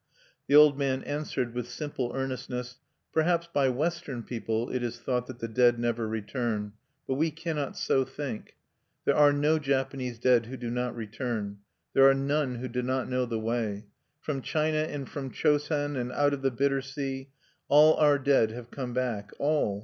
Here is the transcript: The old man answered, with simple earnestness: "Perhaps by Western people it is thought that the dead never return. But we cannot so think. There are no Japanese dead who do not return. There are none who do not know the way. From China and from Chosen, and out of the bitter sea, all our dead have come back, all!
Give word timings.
The 0.47 0.55
old 0.55 0.79
man 0.79 1.03
answered, 1.03 1.53
with 1.53 1.69
simple 1.69 2.11
earnestness: 2.15 2.79
"Perhaps 3.13 3.47
by 3.53 3.69
Western 3.69 4.23
people 4.23 4.71
it 4.71 4.81
is 4.81 4.97
thought 4.99 5.27
that 5.27 5.37
the 5.37 5.47
dead 5.47 5.77
never 5.77 6.07
return. 6.07 6.73
But 7.07 7.17
we 7.17 7.29
cannot 7.29 7.77
so 7.77 8.03
think. 8.03 8.55
There 9.05 9.15
are 9.15 9.31
no 9.31 9.59
Japanese 9.59 10.17
dead 10.17 10.47
who 10.47 10.57
do 10.57 10.71
not 10.71 10.95
return. 10.95 11.59
There 11.93 12.09
are 12.09 12.15
none 12.15 12.55
who 12.55 12.67
do 12.67 12.81
not 12.81 13.09
know 13.09 13.27
the 13.27 13.37
way. 13.39 13.85
From 14.19 14.41
China 14.41 14.79
and 14.79 15.07
from 15.07 15.29
Chosen, 15.29 15.95
and 15.95 16.11
out 16.13 16.33
of 16.33 16.41
the 16.41 16.49
bitter 16.49 16.81
sea, 16.81 17.29
all 17.67 17.93
our 17.97 18.17
dead 18.17 18.49
have 18.49 18.71
come 18.71 18.93
back, 18.95 19.29
all! 19.37 19.79